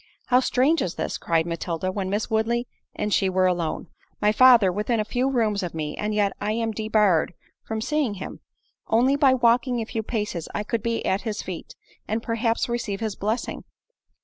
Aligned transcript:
"How 0.29 0.39
strange 0.39 0.81
is 0.81 0.95
this!" 0.95 1.19
cried 1.19 1.45
Matilda, 1.45 1.91
when 1.91 2.09
Miss 2.09 2.27
Woodley 2.27 2.67
and 2.95 3.13
she 3.13 3.29
were 3.29 3.45
alone, 3.45 3.85
"My 4.19 4.31
father 4.31 4.71
within 4.71 4.99
a 4.99 5.05
few 5.05 5.29
rooms 5.29 5.61
of 5.61 5.75
me, 5.75 5.95
and 5.95 6.11
yet 6.15 6.33
I 6.41 6.53
am 6.53 6.71
debarred 6.71 7.35
from 7.67 7.81
seeing 7.81 8.15
him! 8.15 8.39
Only 8.87 9.15
by 9.15 9.35
walking 9.35 9.79
a 9.79 9.85
few 9.85 10.01
paces 10.01 10.49
I 10.55 10.63
could 10.63 10.81
be 10.81 11.05
at 11.05 11.21
his 11.21 11.43
feet, 11.43 11.75
and 12.07 12.23
perhaps 12.23 12.67
receive 12.67 12.99
his 12.99 13.15
blessing!" 13.15 13.63